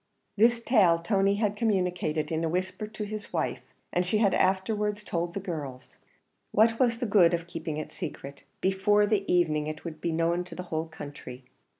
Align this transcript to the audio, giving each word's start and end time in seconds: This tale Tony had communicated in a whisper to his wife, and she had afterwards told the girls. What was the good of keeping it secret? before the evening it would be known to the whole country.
This 0.35 0.63
tale 0.63 0.97
Tony 0.97 1.35
had 1.35 1.55
communicated 1.55 2.31
in 2.31 2.43
a 2.43 2.49
whisper 2.49 2.87
to 2.87 3.03
his 3.03 3.31
wife, 3.31 3.61
and 3.93 4.03
she 4.03 4.17
had 4.17 4.33
afterwards 4.33 5.03
told 5.03 5.35
the 5.35 5.39
girls. 5.39 5.97
What 6.51 6.79
was 6.79 6.97
the 6.97 7.05
good 7.05 7.35
of 7.35 7.45
keeping 7.45 7.77
it 7.77 7.91
secret? 7.91 8.41
before 8.61 9.05
the 9.05 9.31
evening 9.31 9.67
it 9.67 9.85
would 9.85 10.01
be 10.01 10.11
known 10.11 10.43
to 10.45 10.55
the 10.55 10.63
whole 10.73 10.87
country. 10.87 11.43